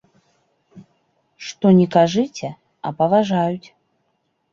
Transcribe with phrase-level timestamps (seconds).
[1.47, 2.49] Што ні кажыце,
[2.87, 3.67] а паважаюць!